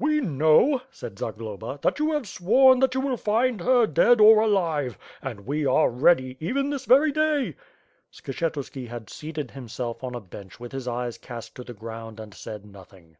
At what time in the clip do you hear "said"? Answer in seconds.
0.90-1.20, 12.34-12.66